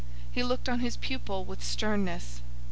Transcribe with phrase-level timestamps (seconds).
[0.31, 2.41] He looked on his pupil with sternness.